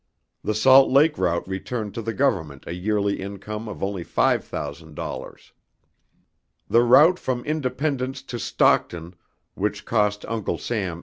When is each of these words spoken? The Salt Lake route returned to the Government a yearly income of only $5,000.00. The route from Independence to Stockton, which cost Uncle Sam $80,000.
The 0.43 0.55
Salt 0.55 0.89
Lake 0.89 1.19
route 1.19 1.47
returned 1.47 1.93
to 1.93 2.01
the 2.01 2.11
Government 2.11 2.63
a 2.65 2.73
yearly 2.73 3.21
income 3.21 3.67
of 3.69 3.83
only 3.83 4.03
$5,000.00. 4.03 5.51
The 6.67 6.81
route 6.81 7.19
from 7.19 7.45
Independence 7.45 8.23
to 8.23 8.39
Stockton, 8.39 9.13
which 9.53 9.85
cost 9.85 10.25
Uncle 10.27 10.57
Sam 10.57 10.97
$80,000. 10.97 10.99